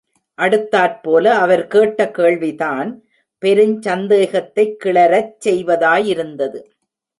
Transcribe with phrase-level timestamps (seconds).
[0.37, 3.03] அடுத்தாற்போல அவர் கேட்ட கேள்விதான்
[3.43, 6.61] பெருஞ் சந்தேகத்தைக் கிளரச் செய்வதாயிருந்தது.